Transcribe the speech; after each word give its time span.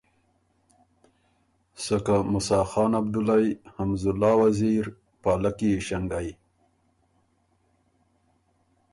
سکه 1.83 2.15
موسیٰ 2.31 2.63
خان 2.71 2.91
عبدلایٛ، 2.99 3.49
حمزوالله 3.75 4.33
وزیر، 4.43 4.83
پالکی 5.21 5.69
ایݭنګئ، 5.75 6.29